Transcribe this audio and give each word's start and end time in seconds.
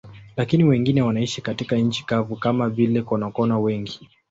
Lakini 0.37 0.63
wengine 0.63 1.01
wanaishi 1.01 1.41
katika 1.41 1.75
nchi 1.75 2.05
kavu, 2.05 2.35
kama 2.35 2.69
vile 2.69 3.01
konokono 3.01 3.61
wengi. 3.63 4.09